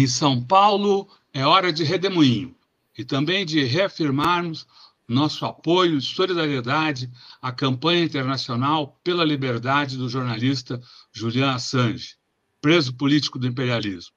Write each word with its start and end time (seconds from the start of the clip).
Em 0.00 0.06
São 0.06 0.42
Paulo, 0.42 1.10
é 1.30 1.44
hora 1.44 1.70
de 1.70 1.84
redemoinho 1.84 2.56
e 2.96 3.04
também 3.04 3.44
de 3.44 3.62
reafirmarmos 3.64 4.66
nosso 5.06 5.44
apoio 5.44 5.98
e 5.98 6.00
solidariedade 6.00 7.10
à 7.42 7.52
campanha 7.52 8.02
internacional 8.02 8.98
pela 9.04 9.26
liberdade 9.26 9.98
do 9.98 10.08
jornalista 10.08 10.80
Julian 11.12 11.52
Assange, 11.52 12.16
preso 12.62 12.94
político 12.94 13.38
do 13.38 13.46
imperialismo. 13.46 14.14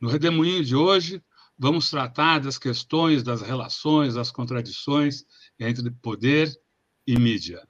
No 0.00 0.08
redemoinho 0.08 0.64
de 0.64 0.74
hoje, 0.74 1.22
vamos 1.58 1.90
tratar 1.90 2.38
das 2.40 2.56
questões 2.56 3.22
das 3.22 3.42
relações, 3.42 4.14
das 4.14 4.30
contradições 4.30 5.26
entre 5.60 5.90
poder 5.90 6.58
e 7.06 7.18
mídia. 7.18 7.62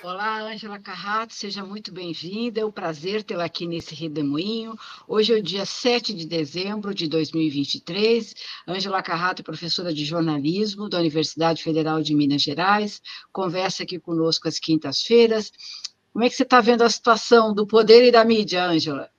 Olá, 0.00 0.42
Ângela 0.42 0.78
Carrato, 0.78 1.34
seja 1.34 1.64
muito 1.64 1.92
bem-vinda. 1.92 2.60
É 2.60 2.64
um 2.64 2.70
prazer 2.70 3.24
tê-la 3.24 3.46
aqui 3.46 3.66
nesse 3.66 3.96
redemoinho. 3.96 4.78
Hoje 5.08 5.34
é 5.34 5.36
o 5.36 5.42
dia 5.42 5.66
7 5.66 6.14
de 6.14 6.24
dezembro 6.24 6.94
de 6.94 7.08
2023. 7.08 8.32
Ângela 8.68 9.02
Carrato 9.02 9.42
é 9.42 9.44
professora 9.44 9.92
de 9.92 10.04
jornalismo 10.04 10.88
da 10.88 11.00
Universidade 11.00 11.64
Federal 11.64 12.00
de 12.00 12.14
Minas 12.14 12.42
Gerais, 12.42 13.02
conversa 13.32 13.82
aqui 13.82 13.98
conosco 13.98 14.46
às 14.46 14.60
quintas-feiras. 14.60 15.50
Como 16.12 16.24
é 16.24 16.28
que 16.28 16.36
você 16.36 16.44
está 16.44 16.60
vendo 16.60 16.82
a 16.82 16.90
situação 16.90 17.52
do 17.52 17.66
poder 17.66 18.04
e 18.04 18.12
da 18.12 18.24
mídia, 18.24 18.66
Ângela? 18.66 19.10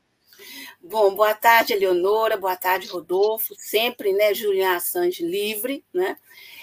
Bom, 0.82 1.14
boa 1.14 1.36
tarde, 1.36 1.74
Eleonora, 1.74 2.38
boa 2.38 2.56
tarde, 2.56 2.88
Rodolfo. 2.88 3.54
Sempre, 3.58 4.14
né, 4.14 4.34
Julian 4.34 4.78
Assange 4.78 5.26
livre, 5.26 5.84
né? 5.94 6.16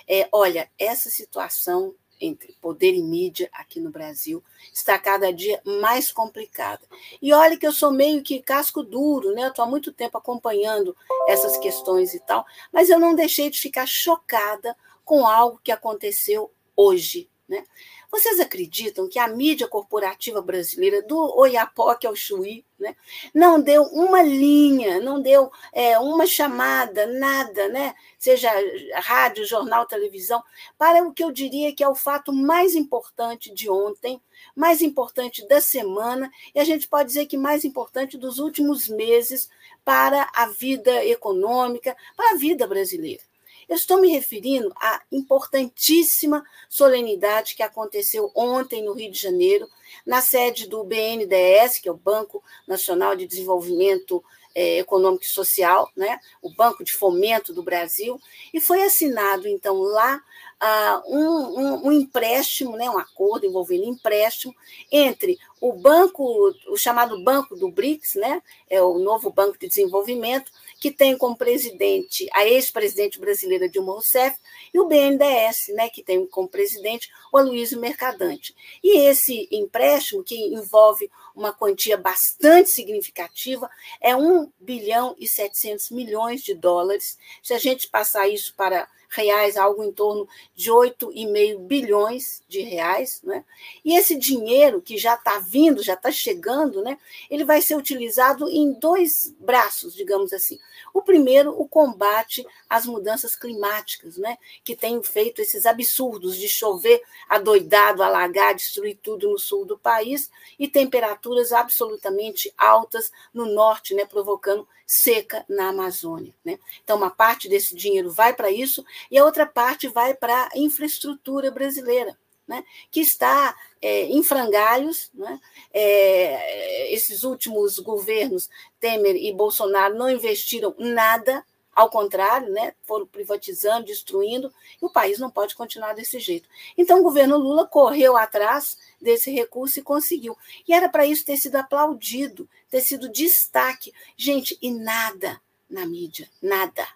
É, 0.08 0.26
olha, 0.32 0.70
essa 0.78 1.10
situação 1.10 1.94
entre 2.20 2.52
poder 2.60 2.92
e 2.94 3.02
mídia 3.02 3.48
aqui 3.52 3.80
no 3.80 3.90
Brasil 3.90 4.42
está 4.72 4.98
cada 4.98 5.32
dia 5.32 5.60
mais 5.64 6.10
complicada. 6.10 6.86
E 7.22 7.32
olha 7.32 7.56
que 7.56 7.66
eu 7.66 7.72
sou 7.72 7.92
meio 7.92 8.22
que 8.22 8.42
casco 8.42 8.82
duro, 8.82 9.32
né? 9.32 9.44
Eu 9.44 9.48
estou 9.48 9.64
há 9.64 9.68
muito 9.68 9.92
tempo 9.92 10.18
acompanhando 10.18 10.96
essas 11.28 11.56
questões 11.56 12.14
e 12.14 12.20
tal, 12.20 12.44
mas 12.72 12.90
eu 12.90 12.98
não 12.98 13.14
deixei 13.14 13.48
de 13.50 13.60
ficar 13.60 13.86
chocada 13.86 14.76
com 15.04 15.24
algo 15.24 15.60
que 15.62 15.70
aconteceu 15.70 16.52
hoje, 16.76 17.30
né? 17.48 17.64
Vocês 18.10 18.40
acreditam 18.40 19.08
que 19.08 19.18
a 19.18 19.28
mídia 19.28 19.68
corporativa 19.68 20.42
brasileira, 20.42 21.02
do 21.02 21.16
Oiapoque 21.38 22.06
ao 22.06 22.16
Chuí, 22.16 22.64
né, 22.78 22.94
não 23.34 23.60
deu 23.60 23.82
uma 23.84 24.22
linha, 24.22 25.00
não 25.00 25.20
deu 25.20 25.50
é, 25.72 25.98
uma 25.98 26.26
chamada, 26.26 27.06
nada, 27.06 27.68
né, 27.68 27.94
seja 28.18 28.50
rádio, 28.94 29.46
jornal, 29.46 29.86
televisão, 29.86 30.42
para 30.76 31.02
o 31.02 31.12
que 31.12 31.24
eu 31.24 31.30
diria 31.30 31.74
que 31.74 31.82
é 31.82 31.88
o 31.88 31.94
fato 31.94 32.32
mais 32.32 32.74
importante 32.74 33.52
de 33.52 33.70
ontem, 33.70 34.20
mais 34.54 34.82
importante 34.82 35.46
da 35.48 35.60
semana, 35.60 36.30
e 36.54 36.60
a 36.60 36.64
gente 36.64 36.88
pode 36.88 37.08
dizer 37.08 37.26
que 37.26 37.36
mais 37.36 37.64
importante 37.64 38.18
dos 38.18 38.38
últimos 38.38 38.88
meses 38.88 39.48
para 39.84 40.30
a 40.34 40.46
vida 40.46 41.04
econômica, 41.04 41.96
para 42.16 42.32
a 42.32 42.36
vida 42.36 42.66
brasileira. 42.66 43.22
Eu 43.68 43.74
estou 43.74 44.00
me 44.00 44.08
referindo 44.08 44.72
à 44.76 45.02
importantíssima 45.10 46.44
solenidade 46.68 47.56
que 47.56 47.62
aconteceu 47.62 48.30
ontem 48.34 48.84
no 48.84 48.92
Rio 48.92 49.10
de 49.10 49.18
Janeiro, 49.18 49.68
na 50.06 50.20
sede 50.20 50.68
do 50.68 50.84
BNDES, 50.84 51.80
que 51.80 51.88
é 51.88 51.92
o 51.92 51.96
Banco 51.96 52.42
Nacional 52.66 53.16
de 53.16 53.26
Desenvolvimento 53.26 54.22
é, 54.54 54.78
Econômico 54.78 55.24
e 55.24 55.28
Social, 55.28 55.90
né? 55.96 56.18
o 56.40 56.48
Banco 56.54 56.84
de 56.84 56.92
Fomento 56.92 57.52
do 57.52 57.62
Brasil, 57.62 58.20
e 58.54 58.60
foi 58.60 58.82
assinado, 58.82 59.48
então, 59.48 59.80
lá 59.80 60.22
uh, 60.62 61.14
um, 61.14 61.60
um, 61.60 61.86
um, 61.86 61.92
empréstimo, 61.92 62.76
né? 62.76 62.88
um 62.88 62.98
acordo 62.98 63.46
envolvendo 63.46 63.84
empréstimo 63.84 64.54
entre 64.90 65.38
o 65.60 65.72
banco, 65.72 66.54
o 66.68 66.76
chamado 66.76 67.22
Banco 67.22 67.56
do 67.56 67.70
BRICS, 67.70 68.14
né? 68.16 68.42
é 68.68 68.82
o 68.82 68.98
novo 68.98 69.30
Banco 69.30 69.58
de 69.58 69.68
Desenvolvimento, 69.68 70.52
que 70.78 70.90
tem 70.90 71.16
como 71.16 71.36
presidente 71.36 72.28
a 72.32 72.46
ex-presidente 72.46 73.18
brasileira 73.18 73.68
Dilma 73.68 73.92
Rousseff, 73.92 74.36
e 74.72 74.78
o 74.78 74.86
BNDES, 74.86 75.68
né, 75.74 75.88
que 75.88 76.02
tem 76.02 76.26
como 76.26 76.48
presidente 76.48 77.10
o 77.32 77.38
Aloysio 77.38 77.80
Mercadante. 77.80 78.54
E 78.82 78.98
esse 78.98 79.48
empréstimo, 79.50 80.22
que 80.22 80.36
envolve 80.36 81.10
uma 81.34 81.52
quantia 81.52 81.96
bastante 81.96 82.70
significativa, 82.70 83.70
é 84.00 84.14
1 84.14 84.52
bilhão 84.60 85.16
e 85.18 85.26
700 85.26 85.90
milhões 85.90 86.42
de 86.42 86.54
dólares. 86.54 87.18
Se 87.42 87.54
a 87.54 87.58
gente 87.58 87.88
passar 87.88 88.28
isso 88.28 88.54
para 88.54 88.86
reais, 89.08 89.56
algo 89.56 89.84
em 89.84 89.92
torno 89.92 90.28
de 90.54 90.70
8,5 90.70 91.58
bilhões 91.66 92.42
de 92.48 92.60
reais. 92.60 93.20
Né? 93.22 93.44
E 93.84 93.96
esse 93.96 94.16
dinheiro 94.16 94.80
que 94.80 94.96
já 94.96 95.14
está 95.14 95.38
vindo, 95.38 95.82
já 95.82 95.94
está 95.94 96.10
chegando, 96.10 96.82
né? 96.82 96.98
ele 97.30 97.44
vai 97.44 97.60
ser 97.60 97.76
utilizado 97.76 98.48
em 98.48 98.72
dois 98.72 99.34
braços, 99.38 99.94
digamos 99.94 100.32
assim. 100.32 100.58
O 100.92 101.02
primeiro, 101.02 101.50
o 101.58 101.68
combate 101.68 102.46
às 102.68 102.86
mudanças 102.86 103.36
climáticas, 103.36 104.16
né? 104.16 104.38
que 104.64 104.76
tem 104.76 105.02
feito 105.02 105.40
esses 105.40 105.66
absurdos 105.66 106.36
de 106.36 106.48
chover 106.48 107.02
adoidado, 107.28 108.02
alagar, 108.02 108.54
destruir 108.54 108.98
tudo 109.02 109.30
no 109.30 109.38
sul 109.38 109.64
do 109.64 109.78
país, 109.78 110.30
e 110.58 110.68
temperaturas 110.68 111.52
absolutamente 111.52 112.52
altas 112.56 113.10
no 113.32 113.46
norte, 113.46 113.94
né? 113.94 114.04
provocando 114.04 114.66
seca 114.86 115.44
na 115.48 115.68
Amazônia. 115.68 116.32
Né? 116.44 116.58
Então, 116.84 116.96
uma 116.96 117.10
parte 117.10 117.48
desse 117.48 117.74
dinheiro 117.74 118.10
vai 118.10 118.32
para 118.32 118.50
isso 118.50 118.84
e 119.10 119.18
a 119.18 119.24
outra 119.24 119.46
parte 119.46 119.88
vai 119.88 120.14
para 120.14 120.48
a 120.52 120.58
infraestrutura 120.58 121.50
brasileira. 121.50 122.16
Né, 122.48 122.62
que 122.92 123.00
está 123.00 123.56
é, 123.82 124.02
em 124.04 124.22
frangalhos. 124.22 125.10
Né, 125.12 125.40
é, 125.74 126.94
esses 126.94 127.24
últimos 127.24 127.80
governos, 127.80 128.48
Temer 128.78 129.16
e 129.16 129.32
Bolsonaro, 129.32 129.96
não 129.96 130.08
investiram 130.08 130.72
nada 130.78 131.44
ao 131.76 131.90
contrário, 131.90 132.50
né, 132.50 132.72
foram 132.84 133.06
privatizando, 133.06 133.84
destruindo, 133.84 134.50
e 134.80 134.86
o 134.86 134.90
país 134.90 135.18
não 135.18 135.30
pode 135.30 135.54
continuar 135.54 135.92
desse 135.92 136.18
jeito. 136.18 136.48
Então, 136.76 137.00
o 137.00 137.02
governo 137.02 137.36
Lula 137.36 137.66
correu 137.66 138.16
atrás 138.16 138.78
desse 138.98 139.30
recurso 139.30 139.78
e 139.78 139.82
conseguiu. 139.82 140.34
E 140.66 140.72
era 140.72 140.88
para 140.88 141.04
isso 141.04 141.26
ter 141.26 141.36
sido 141.36 141.56
aplaudido, 141.56 142.48
ter 142.70 142.80
sido 142.80 143.12
destaque. 143.12 143.92
Gente, 144.16 144.58
e 144.62 144.70
nada 144.70 145.38
na 145.68 145.84
mídia, 145.84 146.30
nada. 146.40 146.88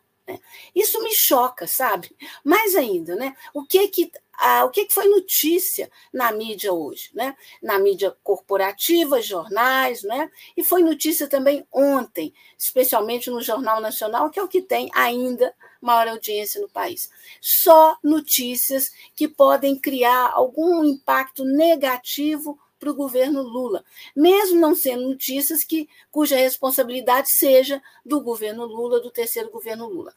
Isso 0.74 1.02
me 1.02 1.14
choca, 1.14 1.66
sabe? 1.66 2.14
Mais 2.44 2.76
ainda, 2.76 3.16
né? 3.16 3.34
O 3.54 3.64
que 3.64 3.88
que 3.88 4.12
ah, 4.42 4.64
o 4.64 4.70
que, 4.70 4.86
que 4.86 4.94
foi 4.94 5.06
notícia 5.06 5.90
na 6.10 6.32
mídia 6.32 6.72
hoje, 6.72 7.10
né? 7.12 7.36
Na 7.62 7.78
mídia 7.78 8.16
corporativa, 8.24 9.20
jornais, 9.20 10.02
né? 10.02 10.30
E 10.56 10.64
foi 10.64 10.82
notícia 10.82 11.28
também 11.28 11.66
ontem, 11.70 12.32
especialmente 12.58 13.28
no 13.28 13.42
Jornal 13.42 13.82
Nacional, 13.82 14.30
que 14.30 14.40
é 14.40 14.42
o 14.42 14.48
que 14.48 14.62
tem 14.62 14.90
ainda 14.94 15.54
maior 15.78 16.08
audiência 16.08 16.58
no 16.58 16.70
país. 16.70 17.10
Só 17.38 17.98
notícias 18.02 18.92
que 19.14 19.28
podem 19.28 19.78
criar 19.78 20.30
algum 20.32 20.82
impacto 20.84 21.44
negativo 21.44 22.58
para 22.80 22.90
o 22.90 22.94
governo 22.94 23.42
Lula, 23.42 23.84
mesmo 24.16 24.58
não 24.58 24.74
sendo 24.74 25.10
notícias 25.10 25.62
que 25.62 25.86
cuja 26.10 26.36
responsabilidade 26.36 27.30
seja 27.30 27.80
do 28.04 28.20
governo 28.22 28.64
Lula, 28.64 29.00
do 29.00 29.10
terceiro 29.10 29.50
governo 29.50 29.86
Lula. 29.86 30.14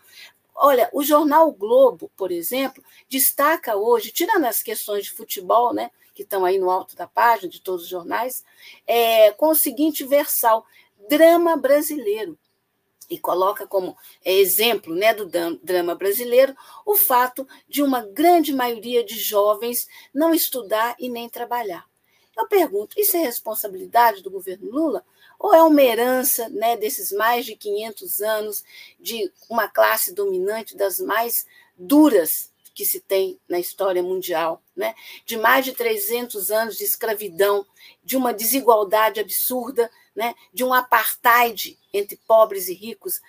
Olha, 0.55 0.89
o 0.93 1.03
jornal 1.03 1.49
o 1.49 1.53
Globo, 1.53 2.09
por 2.15 2.31
exemplo, 2.31 2.83
destaca 3.09 3.75
hoje, 3.75 4.11
tirando 4.11 4.45
as 4.45 4.63
questões 4.63 5.03
de 5.03 5.11
futebol, 5.11 5.73
né, 5.73 5.91
que 6.13 6.23
estão 6.23 6.45
aí 6.45 6.57
no 6.57 6.69
alto 6.69 6.95
da 6.95 7.07
página 7.07 7.49
de 7.49 7.59
todos 7.59 7.83
os 7.83 7.89
jornais, 7.89 8.45
é, 8.87 9.31
com 9.31 9.49
o 9.49 9.55
seguinte 9.55 10.05
versal: 10.05 10.65
drama 11.09 11.57
brasileiro. 11.57 12.37
E 13.09 13.19
coloca 13.19 13.67
como 13.67 13.97
exemplo 14.23 14.95
né, 14.95 15.13
do 15.13 15.29
drama 15.61 15.93
brasileiro 15.93 16.55
o 16.85 16.95
fato 16.95 17.45
de 17.67 17.83
uma 17.83 18.01
grande 18.01 18.53
maioria 18.53 19.03
de 19.03 19.19
jovens 19.19 19.87
não 20.13 20.33
estudar 20.33 20.95
e 20.97 21.09
nem 21.09 21.27
trabalhar. 21.27 21.85
Eu 22.37 22.47
pergunto: 22.47 22.99
isso 22.99 23.15
é 23.15 23.21
responsabilidade 23.21 24.21
do 24.21 24.31
governo 24.31 24.69
Lula? 24.69 25.05
Ou 25.39 25.53
é 25.53 25.61
uma 25.61 25.81
herança 25.81 26.49
né, 26.49 26.77
desses 26.77 27.11
mais 27.11 27.45
de 27.45 27.55
500 27.55 28.21
anos 28.21 28.63
de 28.99 29.31
uma 29.49 29.67
classe 29.67 30.13
dominante 30.13 30.75
das 30.75 30.99
mais 30.99 31.45
duras 31.77 32.51
que 32.73 32.85
se 32.85 32.99
tem 32.99 33.39
na 33.47 33.59
história 33.59 34.01
mundial, 34.01 34.63
né? 34.75 34.95
de 35.25 35.37
mais 35.37 35.63
de 35.63 35.73
300 35.73 36.49
anos 36.49 36.75
de 36.75 36.83
escravidão, 36.83 37.65
de 38.03 38.17
uma 38.17 38.33
desigualdade 38.33 39.19
absurda, 39.19 39.91
né? 40.15 40.33
de 40.51 40.63
um 40.63 40.73
apartheid 40.73 41.77
entre 41.93 42.17
pobres 42.27 42.67
e 42.67 42.73
ricos 42.73 43.21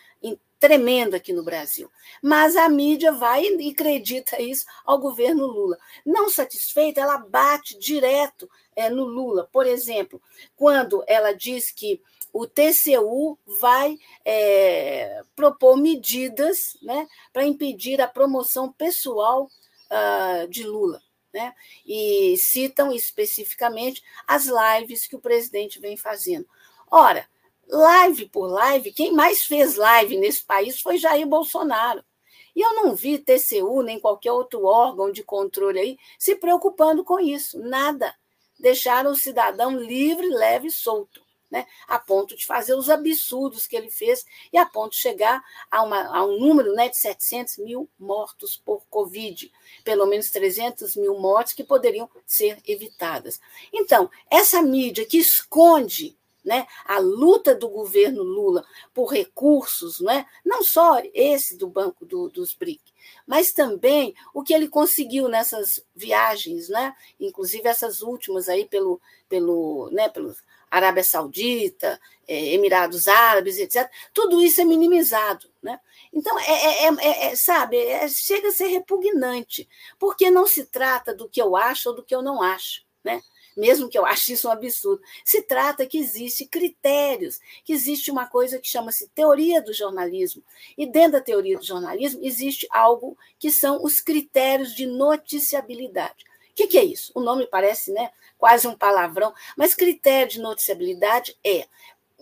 tremendo 0.65 1.15
aqui 1.15 1.31
no 1.31 1.43
Brasil. 1.43 1.91
Mas 2.23 2.57
a 2.57 2.71
mídia 2.71 3.13
vai 3.13 3.45
e 3.45 3.71
acredita 3.71 4.41
isso 4.41 4.65
ao 4.83 4.99
governo 4.99 5.47
Lula. 5.47 5.77
Não 6.07 6.31
satisfeita, 6.31 7.03
ela 7.03 7.19
bate 7.19 7.79
direto 7.79 8.49
é, 8.75 8.89
no 8.89 9.05
Lula. 9.05 9.47
Por 9.53 9.67
exemplo, 9.67 10.23
quando 10.57 11.05
ela 11.07 11.33
diz 11.35 11.71
que 11.71 12.01
o 12.33 12.47
TCU 12.47 13.39
vai 13.61 13.99
é, 14.25 15.23
propor 15.37 15.77
medidas 15.77 16.79
né, 16.81 17.07
para 17.31 17.45
impedir 17.45 18.01
a 18.01 18.09
promoção 18.09 18.73
pessoal 18.73 19.45
uh, 19.45 20.49
de 20.49 20.65
Lula. 20.65 21.03
né? 21.31 21.55
e 21.85 22.39
citam 22.39 22.91
especificamente 22.91 24.03
as 24.27 24.47
lives 24.47 25.07
que 25.07 25.15
o 25.15 25.21
presidente 25.21 25.79
vem 25.79 25.95
fazendo. 25.95 26.47
Ora, 26.91 27.29
live 27.69 28.27
por 28.27 28.47
live, 28.47 28.93
quem 28.93 29.13
mais 29.13 29.43
fez 29.45 29.77
live 29.77 30.17
nesse 30.17 30.45
país 30.45 30.81
foi 30.81 30.99
Jair 30.99 31.27
Bolsonaro. 31.27 32.05
E 32.55 32.61
eu 32.61 32.75
não 32.75 32.95
vi 32.95 33.19
TCU 33.19 33.83
nem 33.83 33.99
qualquer 33.99 34.33
outro 34.33 34.65
órgão 34.65 35.11
de 35.11 35.25
controle 35.25 35.81
aí 35.81 35.99
se 36.19 36.37
preocupando 36.37 37.03
com 37.03 37.19
isso, 37.19 37.59
nada. 37.59 38.15
Deixaram 38.59 39.11
o 39.11 39.17
cidadão 39.17 39.77
livre, 39.77 40.29
leve 40.29 40.69
e 40.69 40.71
solto 40.71 41.25
né, 41.55 41.67
a 41.87 42.01
ponto 42.01 42.37
de 42.37 42.45
fazer 42.45 42.75
os 42.75 42.91
absurdos 42.91 43.65
que 43.65 43.77
ele 43.77 43.89
fez 43.89 44.27
e 44.53 44.59
a 44.59 44.67
ponto 44.67 44.91
de 44.91 44.99
chegar 44.99 45.41
a, 45.71 45.85
uma, 45.85 46.05
a 46.09 46.25
um 46.25 46.37
número 46.37 46.75
né, 46.75 46.89
de 46.89 46.99
700 46.99 47.59
mil 47.59 47.89
mortos 47.97 48.57
por 48.57 48.85
Covid, 48.91 49.53
pelo 49.85 50.05
menos 50.05 50.31
300 50.31 50.97
mil 50.97 51.17
mortes 51.17 51.53
que 51.53 51.63
poderiam 51.63 52.11
ser 52.27 52.61
evitadas. 52.67 53.41
Então, 53.73 54.11
essa 54.29 54.61
mídia 54.61 55.07
que 55.07 55.19
esconde 55.19 56.17
né, 56.45 56.67
a 56.85 56.99
luta 56.99 57.55
do 57.55 57.69
governo 57.69 58.23
Lula 58.23 58.65
por 58.93 59.07
recursos, 59.07 60.01
não, 60.01 60.13
é? 60.13 60.27
não 60.45 60.63
só 60.63 61.01
esse 61.15 61.57
do 61.57 61.69
Banco 61.69 62.05
do, 62.05 62.29
dos 62.29 62.55
BRIC, 62.55 62.83
mas 63.27 63.53
também 63.53 64.15
o 64.35 64.43
que 64.43 64.53
ele 64.53 64.69
conseguiu 64.69 65.29
nessas 65.29 65.85
viagens, 65.95 66.69
né, 66.69 66.95
inclusive 67.19 67.67
essas 67.69 68.03
últimas 68.03 68.49
aí 68.49 68.67
pelo, 68.67 69.01
pelo, 69.29 69.89
né, 69.91 70.09
pelos 70.09 70.43
Arábia 70.75 71.05
Saudita, 71.05 72.01
é, 72.27 72.55
Emirados 72.55 73.07
Árabes, 73.07 73.59
etc. 73.59 73.89
Tudo 74.13 74.43
isso 74.43 74.61
é 74.61 74.65
minimizado. 74.65 75.49
Né? 75.63 75.79
Então, 76.13 76.37
é, 76.41 76.87
é, 76.87 77.27
é 77.27 77.37
sabe, 77.37 77.77
chega 78.09 78.49
a 78.49 78.53
ser 78.53 78.67
repugnante, 78.67 79.69
porque 79.99 80.31
não 80.31 80.47
se 80.47 80.65
trata 80.65 81.15
do 81.15 81.29
que 81.29 81.41
eu 81.41 81.55
acho 81.55 81.91
ou 81.91 81.95
do 81.95 82.05
que 82.05 82.15
eu 82.15 82.23
não 82.23 82.43
acho. 82.43 82.83
Né? 83.05 83.23
Mesmo 83.57 83.89
que 83.89 83.99
eu 83.99 84.05
ache 84.05 84.33
isso 84.33 84.49
um 84.49 84.51
absurdo. 84.51 85.03
Se 85.25 85.43
trata 85.43 85.87
que 85.87 85.99
existe 85.99 86.47
critérios, 86.47 87.41
que 87.65 87.73
existe 87.73 88.11
uma 88.11 88.27
coisa 88.27 88.59
que 88.59 88.69
chama-se 88.69 89.09
teoria 89.09 89.63
do 89.63 89.73
jornalismo. 89.73 90.43
E 90.77 90.87
dentro 90.87 91.13
da 91.13 91.21
teoria 91.21 91.59
do 91.59 91.65
jornalismo 91.65 92.21
existe 92.23 92.67
algo 92.71 93.17
que 93.39 93.51
são 93.51 93.83
os 93.83 94.01
critérios 94.01 94.75
de 94.75 94.87
noticiabilidade. 94.87 96.25
O 96.51 96.55
que, 96.55 96.69
que, 96.69 96.79
é 96.79 96.85
isso? 96.85 97.11
O 97.17 97.21
nome 97.21 97.49
parece 97.49 97.93
né, 97.93 98.13
quase 98.39 98.69
um 98.69 98.77
palavrão, 98.77 99.35
mas 99.57 99.75
critério 99.75 100.31
de 100.31 100.41
noticiabilidade 100.41 101.37
é 101.45 101.67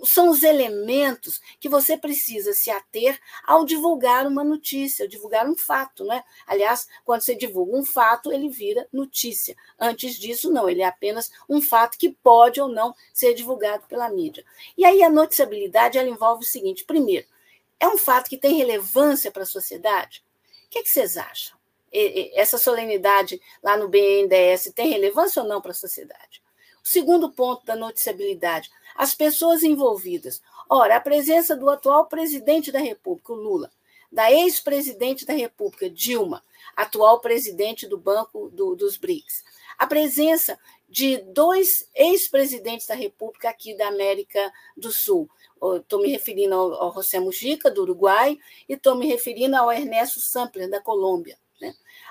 são 0.04 0.30
os 0.30 0.42
elementos 0.42 1.40
que 1.60 1.68
você 1.68 1.96
precisa 1.96 2.52
se 2.54 2.70
ater 2.70 3.18
ao 3.44 3.64
divulgar 3.64 4.26
uma 4.26 4.42
notícia, 4.42 5.06
divulgar 5.06 5.48
um 5.48 5.56
fato, 5.56 6.04
né? 6.04 6.24
Aliás, 6.46 6.88
quando 7.04 7.20
você 7.20 7.34
divulga 7.34 7.76
um 7.76 7.84
fato, 7.84 8.32
ele 8.32 8.48
vira 8.48 8.88
notícia. 8.92 9.56
Antes 9.78 10.16
disso, 10.16 10.50
não, 10.50 10.68
ele 10.68 10.82
é 10.82 10.86
apenas 10.86 11.30
um 11.48 11.60
fato 11.60 11.98
que 11.98 12.10
pode 12.10 12.60
ou 12.60 12.68
não 12.68 12.94
ser 13.12 13.34
divulgado 13.34 13.84
pela 13.86 14.08
mídia. 14.08 14.44
E 14.76 14.84
aí 14.84 15.02
a 15.02 15.10
noticiabilidade 15.10 15.98
ela 15.98 16.08
envolve 16.08 16.44
o 16.44 16.48
seguinte: 16.48 16.84
primeiro, 16.84 17.26
é 17.78 17.86
um 17.86 17.98
fato 17.98 18.28
que 18.28 18.38
tem 18.38 18.54
relevância 18.54 19.30
para 19.30 19.42
a 19.42 19.46
sociedade? 19.46 20.24
O 20.66 20.70
que, 20.70 20.78
é 20.78 20.82
que 20.82 20.88
vocês 20.88 21.16
acham? 21.16 21.60
essa 22.34 22.56
solenidade 22.56 23.38
lá 23.62 23.76
no 23.76 23.86
BNDES 23.86 24.72
tem 24.74 24.88
relevância 24.88 25.42
ou 25.42 25.48
não 25.48 25.60
para 25.60 25.72
a 25.72 25.74
sociedade? 25.74 26.42
O 26.82 26.88
segundo 26.88 27.30
ponto 27.30 27.64
da 27.64 27.76
noticiabilidade, 27.76 28.70
as 28.94 29.14
pessoas 29.14 29.62
envolvidas. 29.62 30.42
Ora, 30.68 30.96
a 30.96 31.00
presença 31.00 31.56
do 31.56 31.68
atual 31.68 32.06
presidente 32.06 32.72
da 32.72 32.78
República, 32.78 33.32
o 33.32 33.36
Lula, 33.36 33.70
da 34.10 34.30
ex-presidente 34.30 35.24
da 35.24 35.32
República, 35.32 35.88
Dilma, 35.88 36.42
atual 36.76 37.20
presidente 37.20 37.86
do 37.86 37.96
Banco 37.96 38.50
do, 38.50 38.74
dos 38.74 38.96
BRICS, 38.96 39.44
a 39.78 39.86
presença 39.86 40.58
de 40.88 41.18
dois 41.18 41.88
ex-presidentes 41.94 42.86
da 42.86 42.94
República 42.94 43.48
aqui 43.48 43.74
da 43.74 43.88
América 43.88 44.52
do 44.76 44.92
Sul. 44.92 45.28
Estou 45.76 46.02
me 46.02 46.10
referindo 46.10 46.54
ao, 46.54 46.92
José 46.92 47.18
Mujica, 47.18 47.70
do 47.70 47.82
Uruguai, 47.82 48.38
e 48.68 48.74
estou 48.74 48.94
me 48.96 49.06
referindo 49.06 49.56
ao 49.56 49.72
Ernesto 49.72 50.20
Sampler, 50.20 50.68
da 50.68 50.80
Colômbia 50.80 51.38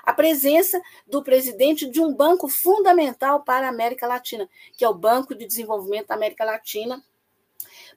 a 0.02 0.12
presença 0.12 0.80
do 1.06 1.22
presidente 1.22 1.88
de 1.88 2.00
um 2.00 2.12
banco 2.12 2.48
fundamental 2.48 3.42
para 3.42 3.66
a 3.66 3.70
América 3.70 4.06
Latina, 4.06 4.48
que 4.76 4.84
é 4.84 4.88
o 4.88 4.94
Banco 4.94 5.34
de 5.34 5.46
Desenvolvimento 5.46 6.08
da 6.08 6.14
América 6.14 6.44
Latina, 6.44 7.02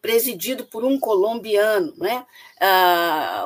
presidido 0.02 0.66
por 0.66 0.84
um 0.84 1.00
colombiano, 1.00 1.94
né? 1.98 2.26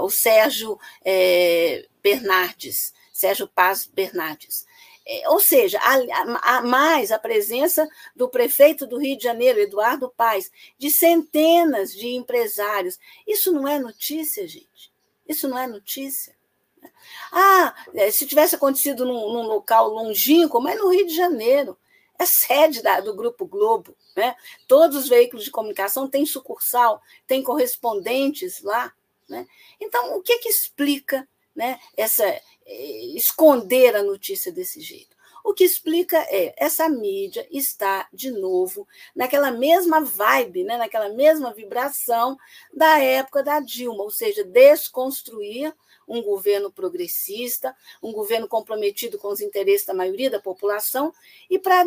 O 0.02 0.10
Sérgio 0.10 0.78
é, 1.06 1.88
Bernardes, 2.04 2.94
Sérgio 3.14 3.48
Paz 3.48 3.86
Bernardes. 3.86 4.68
É, 5.12 5.28
ou 5.30 5.40
seja, 5.40 5.80
a, 5.82 6.58
a, 6.58 6.62
mais 6.62 7.12
a 7.12 7.18
presença 7.18 7.90
do 8.16 8.30
prefeito 8.30 8.86
do 8.86 9.00
Rio 9.00 9.18
de 9.18 9.24
Janeiro, 9.24 9.60
Eduardo 9.60 10.14
Paes, 10.16 10.52
de 10.78 10.92
centenas 10.92 11.94
de 11.94 12.10
empresários. 12.10 13.00
Isso 13.26 13.52
não 13.52 13.68
é 13.68 13.80
notícia, 13.80 14.48
gente. 14.48 14.92
Isso 15.28 15.48
não 15.48 15.58
é 15.58 15.66
notícia. 15.66 16.36
Ah, 17.32 17.76
é, 17.94 18.12
se 18.12 18.26
tivesse 18.26 18.56
acontecido 18.56 19.06
num, 19.06 19.34
num 19.34 19.44
local 19.44 19.90
longínquo, 19.90 20.60
mas 20.62 20.78
no 20.78 20.90
Rio 20.90 21.06
de 21.06 21.16
Janeiro, 21.16 21.78
é 22.20 22.26
sede 22.26 22.82
da, 22.82 23.00
do 23.00 23.16
Grupo 23.16 23.46
Globo. 23.46 23.96
Né? 24.16 24.36
Todos 24.68 24.98
os 24.98 25.08
veículos 25.08 25.46
de 25.46 25.52
comunicação 25.52 26.08
têm 26.08 26.26
sucursal, 26.26 27.02
têm 27.26 27.42
correspondentes 27.42 28.62
lá. 28.62 28.94
Né? 29.28 29.48
Então, 29.80 30.18
o 30.18 30.22
que, 30.22 30.38
que 30.40 30.50
explica 30.50 31.28
né, 31.56 31.80
essa 31.96 32.26
é, 32.26 32.42
esconder 33.16 33.96
a 33.96 34.04
notícia 34.04 34.52
desse 34.52 34.82
jeito? 34.82 35.18
O 35.44 35.54
que 35.54 35.64
explica 35.64 36.18
é 36.30 36.54
essa 36.58 36.90
mídia 36.90 37.48
está 37.50 38.08
de 38.12 38.30
novo 38.30 38.86
naquela 39.16 39.52
mesma 39.52 40.02
vibe, 40.02 40.66
né, 40.66 40.78
naquela 40.78 41.10
mesma 41.10 41.54
vibração 41.54 42.38
da 42.74 43.00
época 43.00 43.42
da 43.42 43.62
Dilma, 43.62 44.04
ou 44.04 44.12
seja, 44.12 44.44
desconstruir 44.44 45.74
um 46.10 46.24
governo 46.24 46.72
progressista, 46.72 47.76
um 48.02 48.12
governo 48.12 48.48
comprometido 48.48 49.20
com 49.20 49.30
os 49.30 49.40
interesses 49.40 49.86
da 49.86 49.94
maioria 49.94 50.30
da 50.30 50.40
população, 50.40 51.14
e 51.50 51.60
para 51.60 51.86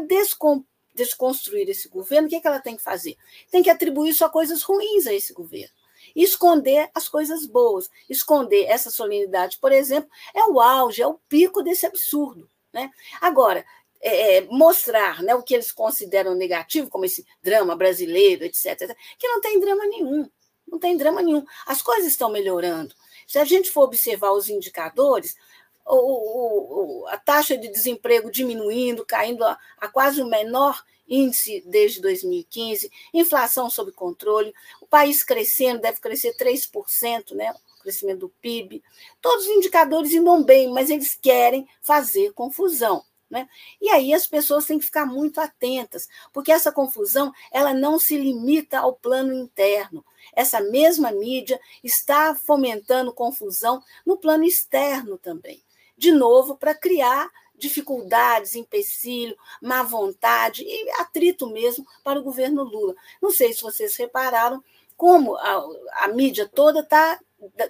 desconstruir 0.95 1.69
esse 1.69 1.89
governo, 1.89 2.29
o 2.29 2.31
que, 2.31 2.37
é 2.37 2.41
que 2.41 2.47
ela 2.47 2.61
tem 2.61 2.77
que 2.77 2.83
fazer? 2.83 3.17
Tem 3.51 3.63
que 3.63 3.71
atribuir 3.71 4.15
só 4.15 4.29
coisas 4.29 4.63
ruins 4.63 5.07
a 5.07 5.13
esse 5.13 5.33
governo. 5.33 5.75
Esconder 6.15 6.91
as 6.95 7.09
coisas 7.09 7.47
boas. 7.47 7.91
Esconder 8.09 8.65
essa 8.65 8.91
solenidade, 8.91 9.59
por 9.59 9.73
exemplo, 9.73 10.11
é 10.35 10.45
o 10.45 10.61
auge, 10.61 11.03
é 11.03 11.07
o 11.07 11.19
pico 11.29 11.63
desse 11.63 11.87
absurdo. 11.87 12.49
Né? 12.73 12.91
Agora, 13.21 13.65
é, 14.01 14.37
é 14.37 14.41
mostrar 14.43 15.23
né, 15.23 15.35
o 15.35 15.43
que 15.43 15.55
eles 15.55 15.71
consideram 15.71 16.35
negativo, 16.35 16.91
como 16.91 17.05
esse 17.05 17.25
drama 17.43 17.77
brasileiro, 17.77 18.45
etc., 18.45 18.83
etc., 18.83 18.97
que 19.19 19.29
não 19.29 19.41
tem 19.41 19.61
drama 19.61 19.87
nenhum. 19.87 20.29
Não 20.67 20.79
tem 20.79 20.97
drama 20.97 21.23
nenhum. 21.23 21.45
As 21.67 21.83
coisas 21.83 22.07
estão 22.07 22.31
melhorando. 22.31 22.95
Se 23.33 23.39
a 23.39 23.47
gente 23.47 23.71
for 23.71 23.85
observar 23.85 24.31
os 24.33 24.51
indicadores, 24.51 25.39
o, 25.87 27.05
o, 27.05 27.07
a 27.07 27.17
taxa 27.17 27.57
de 27.57 27.67
desemprego 27.69 28.31
diminuindo, 28.31 29.07
caindo 29.07 29.43
a, 29.43 29.59
a 29.79 29.89
quase 29.89 30.21
o 30.21 30.29
menor 30.29 30.85
índice 31.09 31.65
desde 31.67 32.03
2015, 32.03 32.93
inflação 33.15 33.71
sob 33.71 33.91
controle, 33.93 34.53
o 34.83 34.87
país 34.87 35.25
crescendo, 35.25 35.81
deve 35.81 35.99
crescer 35.99 36.37
3%, 36.37 37.33
né? 37.35 37.55
Crescimento 37.81 38.19
do 38.19 38.29
PIB. 38.29 38.83
Todos 39.19 39.47
os 39.47 39.51
indicadores 39.51 40.13
indo 40.13 40.45
bem, 40.45 40.71
mas 40.71 40.91
eles 40.91 41.15
querem 41.15 41.67
fazer 41.81 42.35
confusão. 42.35 43.03
Né? 43.33 43.49
E 43.81 43.89
aí 43.89 44.13
as 44.13 44.27
pessoas 44.27 44.67
têm 44.67 44.79
que 44.79 44.85
ficar 44.85 45.07
muito 45.07 45.41
atentas, 45.41 46.07
porque 46.35 46.53
essa 46.53 46.71
confusão 46.71 47.33
ela 47.51 47.73
não 47.73 47.99
se 47.99 48.15
limita 48.15 48.79
ao 48.79 48.93
plano 48.93 49.33
interno. 49.33 50.05
Essa 50.37 50.61
mesma 50.61 51.11
mídia 51.11 51.59
está 51.83 52.35
fomentando 52.35 53.11
confusão 53.11 53.83
no 54.05 54.19
plano 54.19 54.45
externo 54.45 55.17
também. 55.17 55.63
De 55.97 56.13
novo, 56.13 56.57
para 56.57 56.75
criar 56.75 57.31
dificuldades, 57.57 58.55
empecilho, 58.55 59.35
má 59.63 59.83
vontade 59.83 60.63
e 60.63 60.91
atrito 61.01 61.49
mesmo 61.49 61.87
para 62.05 62.21
o 62.21 62.23
governo 62.23 62.63
Lula. 62.63 62.95
Não 63.21 63.31
sei 63.31 63.55
se 63.55 63.63
vocês 63.63 63.97
repararam 63.97 64.63
como 64.95 65.37
a, 65.37 65.65
a 66.03 66.09
mídia 66.09 66.47
toda 66.47 66.81
está 66.81 67.19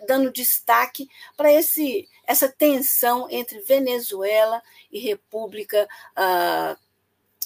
dando 0.06 0.32
destaque 0.32 1.08
para 1.36 1.50
essa 1.52 2.48
tensão 2.48 3.28
entre 3.30 3.60
Venezuela 3.60 4.62
e 4.90 4.98
República 4.98 5.88
uh, 6.16 6.76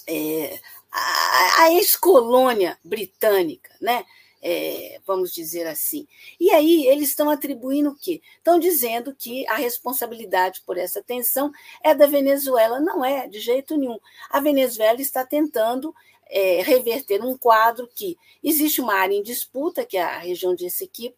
é, 0.06 0.61
a, 0.90 1.62
a 1.62 1.73
ex-colônia 1.73 2.78
britânica, 2.85 3.75
né? 3.80 4.04
É, 4.42 5.00
vamos 5.04 5.33
dizer 5.33 5.66
assim. 5.66 6.06
E 6.38 6.52
aí 6.52 6.87
eles 6.87 7.09
estão 7.09 7.28
atribuindo 7.28 7.90
o 7.90 7.97
quê? 7.97 8.21
Estão 8.37 8.61
dizendo 8.61 9.12
que 9.14 9.47
a 9.49 9.56
responsabilidade 9.56 10.62
por 10.64 10.78
essa 10.78 11.02
tensão 11.02 11.50
é 11.83 11.92
da 11.95 12.06
Venezuela. 12.06 12.78
Não 12.78 13.04
é, 13.04 13.26
de 13.26 13.40
jeito 13.40 13.76
nenhum. 13.76 13.99
A 14.30 14.38
Venezuela 14.38 15.00
está 15.00 15.26
tentando 15.26 15.92
é, 16.28 16.62
reverter 16.62 17.25
um 17.25 17.37
quadro 17.37 17.88
que 17.92 18.16
existe 18.42 18.80
uma 18.80 18.95
área 18.95 19.14
em 19.14 19.23
disputa, 19.23 19.85
que 19.85 19.97
é 19.97 20.02
a 20.02 20.18
região 20.18 20.54
de 20.54 20.66
Essequibo, 20.66 21.16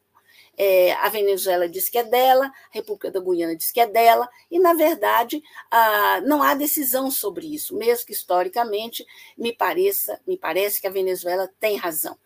é, 0.58 0.92
a 0.94 1.08
Venezuela 1.08 1.68
diz 1.68 1.88
que 1.88 1.96
é 1.96 2.02
dela, 2.02 2.46
a 2.46 2.52
República 2.72 3.12
da 3.12 3.20
Guiana 3.20 3.54
diz 3.54 3.70
que 3.70 3.80
é 3.80 3.86
dela, 3.86 4.28
e, 4.50 4.58
na 4.58 4.74
verdade, 4.74 5.40
ah, 5.70 6.20
não 6.26 6.42
há 6.42 6.54
decisão 6.54 7.10
sobre 7.12 7.46
isso, 7.54 7.76
mesmo 7.76 8.04
que 8.04 8.12
historicamente 8.12 9.06
me 9.36 9.52
pareça, 9.52 10.20
me 10.26 10.36
parece 10.36 10.80
que 10.80 10.88
a 10.88 10.90
Venezuela 10.90 11.48
tem 11.60 11.76
razão. 11.76 12.18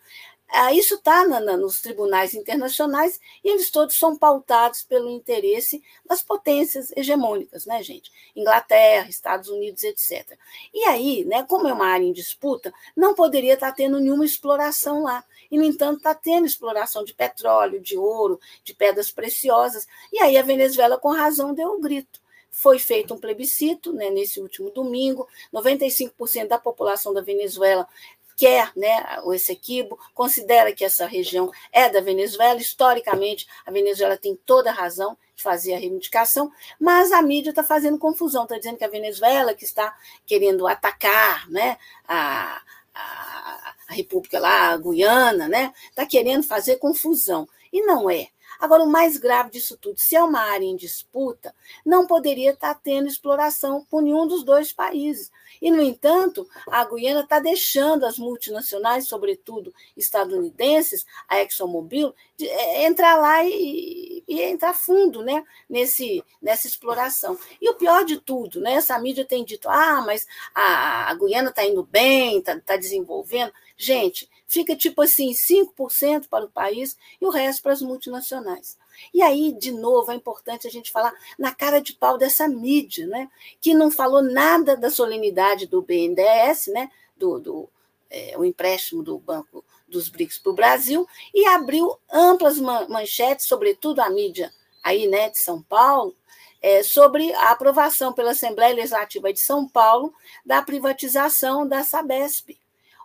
Ah, 0.54 0.70
isso 0.72 0.96
está 0.96 1.24
nos 1.24 1.80
tribunais 1.80 2.34
internacionais 2.34 3.18
e 3.42 3.48
eles 3.48 3.70
todos 3.70 3.98
são 3.98 4.14
pautados 4.16 4.82
pelo 4.82 5.08
interesse 5.08 5.82
das 6.04 6.22
potências 6.22 6.92
hegemônicas, 6.94 7.64
né, 7.64 7.82
gente? 7.82 8.12
Inglaterra, 8.36 9.08
Estados 9.08 9.48
Unidos, 9.48 9.82
etc. 9.82 10.38
E 10.74 10.84
aí, 10.84 11.24
né, 11.24 11.42
como 11.44 11.68
é 11.68 11.72
uma 11.72 11.86
área 11.86 12.04
em 12.04 12.12
disputa, 12.12 12.72
não 12.94 13.14
poderia 13.14 13.54
estar 13.54 13.70
tá 13.70 13.76
tendo 13.76 13.98
nenhuma 13.98 14.26
exploração 14.26 15.04
lá. 15.04 15.24
E, 15.52 15.58
no 15.58 15.64
entanto, 15.64 15.98
está 15.98 16.14
tendo 16.14 16.46
exploração 16.46 17.04
de 17.04 17.14
petróleo, 17.14 17.78
de 17.78 17.96
ouro, 17.96 18.40
de 18.64 18.74
pedras 18.74 19.12
preciosas. 19.12 19.86
E 20.10 20.18
aí 20.20 20.36
a 20.36 20.42
Venezuela, 20.42 20.98
com 20.98 21.12
razão, 21.12 21.54
deu 21.54 21.70
um 21.70 21.80
grito 21.80 22.20
foi 22.54 22.78
feito 22.78 23.14
um 23.14 23.18
plebiscito 23.18 23.94
né, 23.94 24.10
nesse 24.10 24.38
último 24.38 24.70
domingo. 24.70 25.26
95% 25.52 26.48
da 26.48 26.58
população 26.58 27.14
da 27.14 27.22
Venezuela 27.22 27.88
quer 28.36 28.72
né, 28.76 29.20
o 29.24 29.32
Essequibo, 29.32 29.98
considera 30.14 30.72
que 30.72 30.84
essa 30.84 31.06
região 31.06 31.50
é 31.72 31.88
da 31.88 32.00
Venezuela. 32.00 32.60
Historicamente, 32.60 33.46
a 33.64 33.70
Venezuela 33.70 34.16
tem 34.16 34.36
toda 34.44 34.70
a 34.70 34.74
razão 34.74 35.16
de 35.34 35.42
fazer 35.42 35.74
a 35.74 35.78
reivindicação, 35.78 36.52
mas 36.78 37.10
a 37.10 37.22
mídia 37.22 37.50
está 37.50 37.64
fazendo 37.64 37.98
confusão, 37.98 38.42
está 38.42 38.58
dizendo 38.58 38.76
que 38.76 38.84
a 38.84 38.88
Venezuela 38.88 39.54
que 39.54 39.64
está 39.64 39.96
querendo 40.26 40.66
atacar 40.66 41.48
né, 41.50 41.78
a, 42.06 42.60
a, 42.94 43.74
República 43.88 44.40
lá, 44.40 44.70
a 44.70 44.76
Guiana, 44.76 45.48
né, 45.48 45.72
está 45.90 46.06
querendo 46.06 46.42
fazer 46.42 46.76
confusão. 46.76 47.48
E 47.72 47.82
não 47.82 48.10
é. 48.10 48.28
Agora, 48.62 48.84
o 48.84 48.88
mais 48.88 49.16
grave 49.16 49.50
disso 49.50 49.76
tudo, 49.76 49.98
se 49.98 50.14
é 50.14 50.22
uma 50.22 50.38
área 50.38 50.64
em 50.64 50.76
disputa, 50.76 51.52
não 51.84 52.06
poderia 52.06 52.52
estar 52.52 52.72
tendo 52.76 53.08
exploração 53.08 53.84
por 53.90 54.00
nenhum 54.00 54.24
dos 54.24 54.44
dois 54.44 54.72
países. 54.72 55.32
E, 55.60 55.68
no 55.68 55.82
entanto, 55.82 56.48
a 56.68 56.84
Guiana 56.84 57.22
está 57.22 57.40
deixando 57.40 58.06
as 58.06 58.20
multinacionais, 58.20 59.08
sobretudo 59.08 59.74
estadunidenses, 59.96 61.04
a 61.28 61.40
ExxonMobil, 61.40 62.14
de, 62.36 62.46
é, 62.46 62.86
entrar 62.86 63.16
lá 63.16 63.44
e, 63.44 64.22
e, 64.28 64.40
entrar 64.42 64.74
fundo 64.74 65.22
né, 65.22 65.42
nesse, 65.68 66.22
nessa 66.40 66.68
exploração. 66.68 67.36
E 67.60 67.68
o 67.68 67.74
pior 67.74 68.04
de 68.04 68.20
tudo, 68.20 68.60
né, 68.60 68.74
essa 68.74 68.96
mídia 68.96 69.24
tem 69.24 69.44
dito, 69.44 69.68
ah, 69.68 70.04
mas 70.06 70.24
a, 70.54 71.10
a 71.10 71.14
Guiana 71.14 71.50
está 71.50 71.64
indo 71.64 71.82
bem, 71.82 72.38
está 72.38 72.60
tá 72.60 72.76
desenvolvendo. 72.76 73.52
Gente, 73.76 74.30
fica 74.52 74.76
tipo 74.76 75.00
assim, 75.00 75.32
5% 75.32 76.28
para 76.28 76.44
o 76.44 76.50
país 76.50 76.96
e 77.20 77.24
o 77.24 77.30
resto 77.30 77.62
para 77.62 77.72
as 77.72 77.80
multinacionais. 77.80 78.76
E 79.12 79.22
aí, 79.22 79.52
de 79.52 79.72
novo, 79.72 80.12
é 80.12 80.14
importante 80.14 80.66
a 80.66 80.70
gente 80.70 80.92
falar 80.92 81.14
na 81.38 81.54
cara 81.54 81.80
de 81.80 81.94
pau 81.94 82.18
dessa 82.18 82.46
mídia, 82.46 83.06
né? 83.06 83.30
que 83.60 83.72
não 83.72 83.90
falou 83.90 84.22
nada 84.22 84.76
da 84.76 84.90
solenidade 84.90 85.66
do 85.66 85.80
BNDES, 85.80 86.66
né? 86.68 86.90
do, 87.16 87.38
do 87.38 87.68
é, 88.10 88.34
o 88.36 88.44
empréstimo 88.44 89.02
do 89.02 89.18
Banco 89.18 89.64
dos 89.88 90.08
BRICS 90.08 90.38
para 90.38 90.52
o 90.52 90.54
Brasil, 90.54 91.08
e 91.34 91.46
abriu 91.46 91.98
amplas 92.10 92.58
manchetes, 92.88 93.46
sobretudo 93.46 94.00
a 94.00 94.08
mídia 94.08 94.52
aí, 94.82 95.06
né, 95.06 95.30
de 95.30 95.38
São 95.38 95.62
Paulo, 95.62 96.16
é, 96.62 96.82
sobre 96.82 97.32
a 97.34 97.50
aprovação 97.50 98.12
pela 98.12 98.30
Assembleia 98.30 98.74
Legislativa 98.74 99.32
de 99.32 99.40
São 99.40 99.68
Paulo 99.68 100.14
da 100.46 100.62
privatização 100.62 101.66
da 101.66 101.84
Sabesp. 101.84 102.58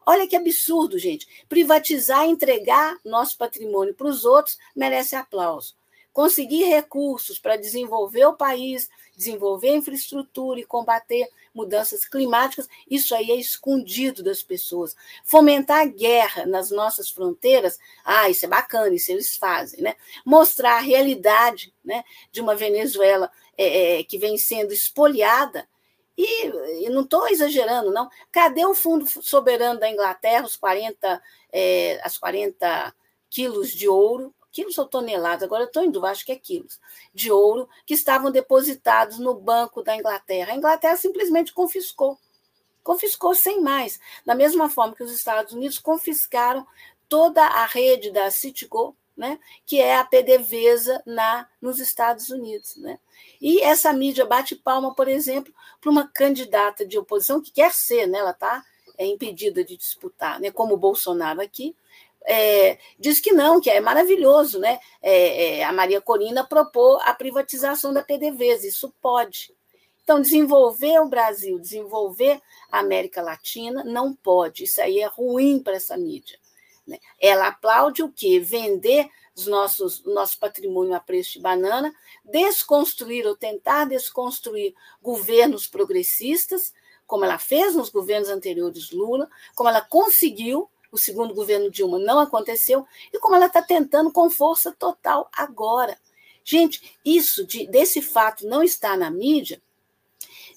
Olha 0.10 0.26
que 0.26 0.38
absurdo, 0.38 0.98
gente. 0.98 1.28
Privatizar 1.50 2.26
entregar 2.26 2.98
nosso 3.04 3.38
patrimônio 3.38 3.94
para 3.94 4.08
os 4.08 4.24
outros 4.24 4.58
merece 4.74 5.16
aplauso 5.16 5.76
conseguir 6.18 6.64
recursos 6.64 7.38
para 7.38 7.58
desenvolver 7.58 8.26
o 8.26 8.34
país, 8.34 8.90
desenvolver 9.16 9.76
infraestrutura 9.76 10.60
e 10.60 10.66
combater 10.66 11.30
mudanças 11.54 12.06
climáticas, 12.06 12.68
isso 12.90 13.14
aí 13.14 13.30
é 13.30 13.36
escondido 13.36 14.24
das 14.24 14.42
pessoas. 14.42 14.96
Fomentar 15.24 15.82
a 15.82 15.86
guerra 15.86 16.48
nas 16.48 16.72
nossas 16.72 17.08
fronteiras, 17.08 17.78
ah, 18.04 18.28
isso 18.32 18.46
é 18.46 18.48
bacana, 18.48 18.96
isso 18.96 19.12
eles 19.12 19.38
fazem, 19.38 19.80
né? 19.84 19.94
Mostrar 20.26 20.78
a 20.78 20.82
realidade 20.82 21.72
né, 21.86 22.04
de 22.32 22.42
uma 22.42 22.56
Venezuela 22.56 23.32
é, 23.56 24.00
é, 24.00 24.04
que 24.04 24.18
vem 24.18 24.40
sendo 24.40 24.74
espoliada, 24.74 25.70
e, 26.18 26.86
e 26.86 26.90
não 26.90 27.02
estou 27.02 27.28
exagerando, 27.28 27.92
não. 27.92 28.10
Cadê 28.32 28.66
o 28.66 28.74
fundo 28.74 29.06
soberano 29.22 29.80
da 29.80 29.90
Inglaterra, 29.90 30.46
os 30.46 30.56
40, 30.56 31.22
é, 31.52 32.00
as 32.04 32.18
40 32.18 32.94
quilos 33.30 33.72
de 33.72 33.88
ouro 33.88 34.34
quilos 34.58 34.78
ou 34.80 34.88
toneladas, 34.88 35.44
agora 35.44 35.66
estou 35.66 35.84
dúvida, 35.84 36.10
acho 36.10 36.26
que 36.26 36.32
é 36.32 36.36
quilos, 36.36 36.80
de 37.14 37.32
ouro 37.32 37.70
que 37.86 37.94
estavam 37.94 38.32
depositados 38.32 39.20
no 39.20 39.36
Banco 39.36 39.84
da 39.84 39.96
Inglaterra. 39.96 40.52
A 40.52 40.56
Inglaterra 40.56 40.96
simplesmente 40.96 41.54
confiscou. 41.54 42.18
Confiscou 42.84 43.36
sem 43.36 43.62
mais. 43.62 44.00
Da 44.26 44.34
mesma 44.34 44.68
forma 44.68 44.96
que 44.96 45.04
os 45.04 45.12
Estados 45.12 45.54
Unidos 45.54 45.78
confiscaram 45.78 46.66
toda 47.08 47.44
a 47.44 47.68
rede 47.68 48.10
da 48.10 48.32
Citigo, 48.32 48.96
né, 49.18 49.40
que 49.66 49.82
é 49.82 49.98
a 49.98 50.06
PDVSA 50.06 51.02
na, 51.06 51.48
nos 51.60 51.80
Estados 51.80 52.30
Unidos. 52.30 52.76
Né? 52.78 53.00
E 53.42 53.62
essa 53.62 53.92
mídia 53.92 54.26
bate 54.26 54.56
palma, 54.56 54.94
por 54.94 55.08
exemplo, 55.08 55.54
para 55.82 55.90
uma 55.90 56.08
candidata 56.08 56.86
de 56.86 56.98
oposição 56.98 57.42
que 57.42 57.52
quer 57.52 57.74
ser, 57.74 58.08
né, 58.08 58.20
ela 58.20 58.32
está 58.32 58.64
é, 58.98 59.06
impedida 59.06 59.64
de 59.64 59.76
disputar, 59.76 60.40
né, 60.40 60.52
como 60.52 60.76
o 60.76 60.78
Bolsonaro 60.78 61.42
aqui, 61.42 61.76
é, 62.30 62.78
diz 63.00 63.22
que 63.22 63.32
não, 63.32 63.62
que 63.62 63.70
é 63.70 63.80
maravilhoso, 63.80 64.60
né? 64.60 64.80
É, 65.02 65.60
é, 65.60 65.64
a 65.64 65.72
Maria 65.72 66.02
Corina 66.02 66.44
propôs 66.44 67.02
a 67.06 67.14
privatização 67.14 67.94
da 67.94 68.04
PDVSA, 68.04 68.68
isso 68.68 68.94
pode. 69.02 69.56
Então, 70.04 70.20
desenvolver 70.22 71.00
o 71.00 71.08
Brasil, 71.08 71.58
desenvolver 71.58 72.42
a 72.70 72.80
América 72.80 73.22
Latina, 73.22 73.82
não 73.86 74.14
pode. 74.14 74.66
Isso 74.66 74.82
aí 74.82 75.00
é 75.00 75.06
ruim 75.06 75.60
para 75.60 75.76
essa 75.76 75.96
mídia. 75.96 76.38
Né? 76.88 76.98
Ela 77.20 77.48
aplaude 77.48 78.01
o 78.01 78.12
quê? 78.12 78.39
Vender 78.39 79.10
os 79.36 79.46
nossos, 79.46 80.03
nosso 80.06 80.39
patrimônio 80.39 80.96
a 80.96 81.00
preço 81.00 81.34
de 81.34 81.41
banana, 81.41 81.94
desconstruir 82.24 83.27
ou 83.27 83.36
tentar 83.36 83.86
desconstruir 83.86 84.74
governos 85.01 85.67
progressistas, 85.67 86.74
como 87.06 87.24
ela 87.24 87.38
fez 87.38 87.75
nos 87.75 87.89
governos 87.89 88.29
anteriores 88.29 88.91
Lula, 88.91 89.29
como 89.53 89.70
ela 89.70 89.82
conseguiu 89.82 90.70
o 90.91 90.98
segundo 90.98 91.34
governo 91.34 91.70
Dilma 91.70 92.00
não 92.00 92.20
aconteceu, 92.20 92.86
e 93.13 93.20
como 93.20 93.36
ela 93.36 93.48
está 93.48 93.62
tentando 93.62 94.12
com 94.12 94.29
força 94.29 94.72
total 94.72 95.29
agora. 95.34 95.98
Gente, 96.44 96.98
isso 97.03 97.46
de, 97.46 97.67
desse 97.67 98.01
fato 98.01 98.48
não 98.48 98.63
estar 98.63 98.98
na 98.98 99.12
mídia, 99.12 99.62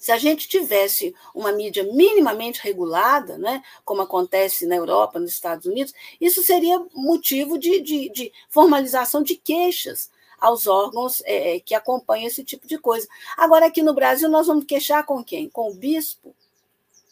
se 0.01 0.11
a 0.11 0.17
gente 0.17 0.47
tivesse 0.47 1.13
uma 1.31 1.51
mídia 1.51 1.83
minimamente 1.83 2.59
regulada, 2.59 3.37
né, 3.37 3.63
como 3.85 4.01
acontece 4.01 4.65
na 4.65 4.75
Europa, 4.75 5.19
nos 5.19 5.31
Estados 5.31 5.67
Unidos, 5.67 5.93
isso 6.19 6.41
seria 6.41 6.83
motivo 6.95 7.55
de, 7.55 7.79
de, 7.81 8.09
de 8.09 8.33
formalização 8.49 9.21
de 9.21 9.35
queixas 9.35 10.09
aos 10.39 10.65
órgãos 10.65 11.21
é, 11.23 11.59
que 11.59 11.75
acompanham 11.75 12.25
esse 12.25 12.43
tipo 12.43 12.67
de 12.67 12.79
coisa. 12.79 13.07
Agora, 13.37 13.67
aqui 13.67 13.83
no 13.83 13.93
Brasil, 13.93 14.27
nós 14.27 14.47
vamos 14.47 14.65
queixar 14.65 15.05
com 15.05 15.23
quem? 15.23 15.47
Com 15.47 15.69
o 15.69 15.75
bispo? 15.75 16.33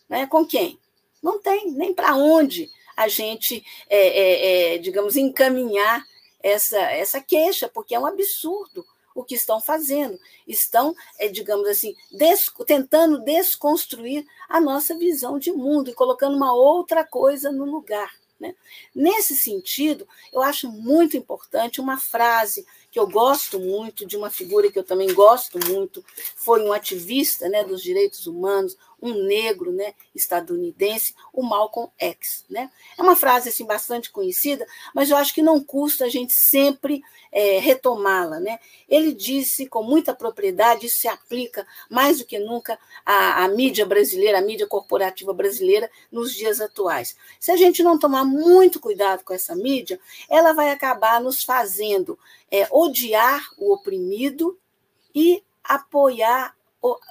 Né? 0.10 0.26
Com 0.26 0.44
quem? 0.44 0.80
Não 1.22 1.38
tem, 1.40 1.70
nem 1.70 1.94
para 1.94 2.16
onde 2.16 2.72
a 2.98 3.08
gente, 3.08 3.64
é, 3.88 4.08
é, 4.08 4.74
é, 4.74 4.78
digamos, 4.80 5.16
encaminhar 5.16 6.04
essa, 6.42 6.80
essa 6.80 7.22
queixa, 7.22 7.70
porque 7.70 7.94
é 7.94 8.00
um 8.00 8.08
absurdo 8.08 8.84
o 9.20 9.24
que 9.24 9.36
estão 9.36 9.60
fazendo. 9.60 10.20
Estão, 10.48 10.96
é, 11.18 11.28
digamos 11.28 11.68
assim, 11.68 11.96
des, 12.12 12.52
tentando 12.66 13.20
desconstruir 13.20 14.26
a 14.48 14.60
nossa 14.62 14.98
visão 14.98 15.38
de 15.38 15.52
mundo 15.52 15.90
e 15.90 15.94
colocando 15.94 16.36
uma 16.36 16.54
outra 16.54 17.04
coisa 17.06 17.52
no 17.52 17.66
lugar. 17.66 18.14
Né? 18.40 18.56
Nesse 18.96 19.36
sentido, 19.36 20.08
eu 20.32 20.42
acho 20.42 20.72
muito 20.72 21.18
importante 21.18 21.82
uma 21.82 21.98
frase 21.98 22.66
que 22.92 23.00
eu 23.00 23.08
gosto 23.08 23.60
muito, 23.60 24.06
de 24.06 24.18
uma 24.18 24.30
figura 24.30 24.72
que 24.72 24.80
eu 24.80 24.84
também 24.84 25.14
gosto 25.14 25.60
muito, 25.68 26.04
foi 26.36 26.62
um 26.64 26.74
ativista 26.74 27.48
né, 27.48 27.64
dos 27.64 27.82
direitos 27.82 28.26
humanos, 28.26 28.76
um 29.02 29.14
negro 29.14 29.72
né, 29.72 29.94
estadunidense, 30.14 31.16
o 31.32 31.42
Malcolm 31.42 31.90
X. 31.98 32.44
Né? 32.50 32.70
É 32.98 33.02
uma 33.02 33.16
frase 33.16 33.50
assim, 33.50 33.66
bastante 33.66 34.12
conhecida, 34.12 34.66
mas 34.94 35.10
eu 35.10 35.18
acho 35.18 35.34
que 35.34 35.42
não 35.42 35.64
custa 35.64 36.06
a 36.06 36.10
gente 36.10 36.34
sempre 36.34 37.02
é, 37.32 37.60
retomá-la. 37.60 38.40
Né? 38.40 38.60
Ele 38.88 39.14
disse 39.14 39.68
com 39.68 39.84
muita 39.84 40.14
propriedade, 40.14 40.88
isso 40.88 41.02
se 41.02 41.08
aplica 41.08 41.66
mais 41.90 42.20
do 42.20 42.26
que 42.26 42.40
nunca 42.40 42.78
à, 43.06 43.44
à 43.44 43.48
mídia 43.48 43.86
brasileira, 43.86 44.40
à 44.40 44.42
mídia 44.42 44.68
corporativa 44.68 45.34
brasileira 45.34 45.90
nos 46.12 46.34
dias 46.34 46.60
atuais. 46.60 47.16
Se 47.40 47.52
a 47.52 47.56
gente 47.56 47.84
não 47.84 47.98
tomar 47.98 48.26
muito 48.26 48.80
cuidado 48.80 49.24
com 49.24 49.34
essa 49.34 49.56
mídia, 49.56 50.00
ela 50.30 50.54
vai 50.54 50.72
acabar 50.72 51.22
nos 51.22 51.44
fazendo 51.44 52.18
é, 52.52 52.68
odiar 52.82 53.50
o 53.58 53.74
oprimido 53.74 54.58
e 55.14 55.44
apoiar, 55.64 56.56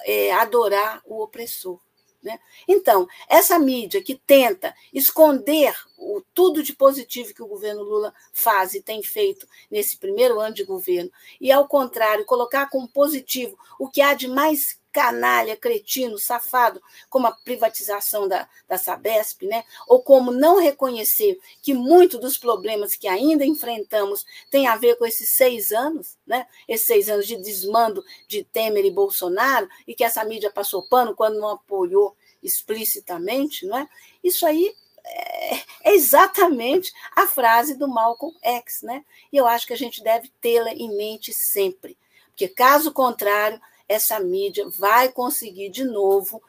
é, 0.05 0.31
adorar 0.31 1.01
o 1.05 1.21
opressor. 1.21 1.79
Né? 2.21 2.37
Então, 2.67 3.07
essa 3.29 3.57
mídia 3.57 4.03
que 4.03 4.15
tenta 4.15 4.75
esconder 4.93 5.73
o, 5.97 6.21
tudo 6.33 6.61
de 6.61 6.73
positivo 6.73 7.33
que 7.33 7.43
o 7.43 7.47
governo 7.47 7.83
Lula 7.83 8.13
faz 8.33 8.73
e 8.73 8.81
tem 8.81 9.01
feito 9.01 9.47
nesse 9.71 9.97
primeiro 9.97 10.39
ano 10.39 10.53
de 10.53 10.63
governo, 10.63 11.11
e, 11.39 11.51
ao 11.51 11.67
contrário, 11.67 12.25
colocar 12.25 12.69
como 12.69 12.89
positivo 12.89 13.57
o 13.77 13.89
que 13.89 14.01
há 14.01 14.13
de 14.13 14.27
mais 14.27 14.78
canalha, 14.91 15.55
cretino, 15.55 16.17
safado, 16.17 16.81
como 17.09 17.27
a 17.27 17.31
privatização 17.31 18.27
da, 18.27 18.47
da 18.67 18.77
Sabesp, 18.77 19.43
né? 19.45 19.63
ou 19.87 20.01
como 20.01 20.31
não 20.31 20.59
reconhecer 20.59 21.39
que 21.61 21.73
muito 21.73 22.17
dos 22.17 22.37
problemas 22.37 22.95
que 22.95 23.07
ainda 23.07 23.45
enfrentamos 23.45 24.25
tem 24.49 24.67
a 24.67 24.75
ver 24.75 24.95
com 24.97 25.05
esses 25.05 25.29
seis 25.31 25.71
anos, 25.71 26.17
né? 26.25 26.47
esses 26.67 26.87
seis 26.87 27.09
anos 27.09 27.27
de 27.27 27.37
desmando 27.37 28.03
de 28.27 28.43
Temer 28.43 28.85
e 28.85 28.91
Bolsonaro, 28.91 29.69
e 29.87 29.93
que 29.93 30.03
essa 30.03 30.23
mídia 30.23 30.51
passou 30.51 30.87
pano 30.87 31.15
quando 31.15 31.39
não 31.39 31.49
apoiou 31.49 32.15
explicitamente, 32.41 33.65
não 33.65 33.77
é? 33.77 33.87
isso 34.23 34.45
aí 34.45 34.73
é, 35.05 35.55
é 35.83 35.93
exatamente 35.93 36.91
a 37.15 37.27
frase 37.27 37.75
do 37.75 37.87
Malcolm 37.87 38.35
X, 38.41 38.81
né? 38.81 39.03
E 39.31 39.37
eu 39.37 39.47
acho 39.47 39.65
que 39.65 39.73
a 39.73 39.77
gente 39.77 40.03
deve 40.03 40.31
tê-la 40.41 40.71
em 40.71 40.95
mente 40.95 41.33
sempre, 41.33 41.97
porque 42.29 42.47
caso 42.47 42.91
contrário, 42.91 43.59
essa 43.89 44.19
mídia 44.19 44.69
vai 44.69 45.11
conseguir 45.11 45.69
de 45.69 45.83
novo 45.83 46.41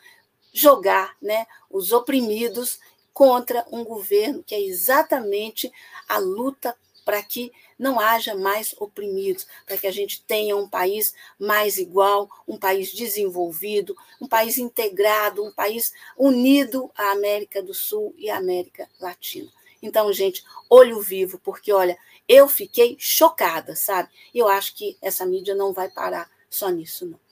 jogar 0.52 1.16
né, 1.20 1.46
os 1.70 1.90
oprimidos 1.90 2.78
contra 3.12 3.66
um 3.72 3.82
governo 3.82 4.44
que 4.44 4.54
é 4.54 4.60
exatamente 4.60 5.72
a 6.06 6.18
luta 6.18 6.76
para 7.04 7.22
que 7.22 7.50
não 7.78 7.98
haja 7.98 8.34
mais 8.34 8.74
oprimidos, 8.78 9.46
para 9.66 9.78
que 9.78 9.86
a 9.86 9.90
gente 9.90 10.22
tenha 10.22 10.54
um 10.54 10.68
país 10.68 11.14
mais 11.38 11.78
igual, 11.78 12.28
um 12.46 12.58
país 12.58 12.92
desenvolvido, 12.92 13.96
um 14.20 14.28
país 14.28 14.58
integrado, 14.58 15.42
um 15.42 15.50
país 15.50 15.92
unido 16.16 16.90
à 16.94 17.12
América 17.12 17.62
do 17.62 17.72
Sul 17.72 18.14
e 18.18 18.28
à 18.28 18.36
América 18.36 18.88
Latina. 19.00 19.50
Então, 19.82 20.12
gente, 20.12 20.44
olho 20.68 21.00
vivo, 21.00 21.38
porque 21.38 21.72
olha, 21.72 21.98
eu 22.28 22.46
fiquei 22.48 22.96
chocada, 22.98 23.74
sabe? 23.74 24.10
Eu 24.34 24.46
acho 24.46 24.76
que 24.76 24.96
essa 25.00 25.24
mídia 25.24 25.54
não 25.54 25.72
vai 25.72 25.88
parar 25.88 26.30
só 26.50 26.68
nisso, 26.68 27.06
não. 27.06 27.29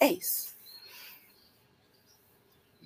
É 0.00 0.12
isso. 0.12 0.46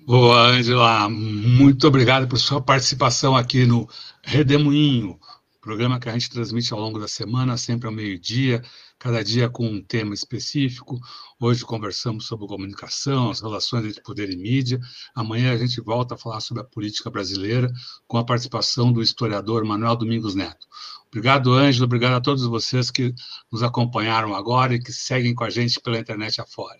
Boa, 0.03 0.47
Angela, 0.47 1.07
muito 1.09 1.87
obrigado 1.87 2.27
por 2.27 2.37
sua 2.37 2.59
participação 2.59 3.35
aqui 3.35 3.65
no 3.65 3.87
Redemoinho, 4.23 5.19
programa 5.61 5.99
que 5.99 6.09
a 6.09 6.13
gente 6.13 6.29
transmite 6.29 6.73
ao 6.73 6.79
longo 6.79 6.99
da 6.99 7.07
semana, 7.07 7.55
sempre 7.55 7.87
ao 7.87 7.93
meio-dia, 7.93 8.63
cada 8.97 9.23
dia 9.23 9.47
com 9.47 9.67
um 9.67 9.81
tema 9.81 10.13
específico. 10.13 10.99
Hoje 11.39 11.63
conversamos 11.63 12.25
sobre 12.25 12.47
comunicação, 12.47 13.29
as 13.29 13.41
relações 13.41 13.85
entre 13.85 14.01
poder 14.01 14.31
e 14.31 14.35
mídia. 14.35 14.79
Amanhã 15.15 15.53
a 15.53 15.57
gente 15.57 15.79
volta 15.79 16.15
a 16.15 16.17
falar 16.17 16.41
sobre 16.41 16.63
a 16.63 16.65
política 16.65 17.09
brasileira, 17.11 17.71
com 18.07 18.17
a 18.17 18.25
participação 18.25 18.91
do 18.91 19.03
historiador 19.03 19.63
Manuel 19.63 19.95
Domingos 19.95 20.33
Neto. 20.33 20.65
Obrigado, 21.07 21.53
Ângelo, 21.53 21.85
obrigado 21.85 22.13
a 22.13 22.21
todos 22.21 22.43
vocês 22.43 22.89
que 22.89 23.13
nos 23.51 23.61
acompanharam 23.61 24.33
agora 24.33 24.73
e 24.73 24.79
que 24.79 24.91
seguem 24.91 25.35
com 25.35 25.43
a 25.43 25.49
gente 25.49 25.79
pela 25.79 25.99
internet 25.99 26.41
afora. 26.41 26.79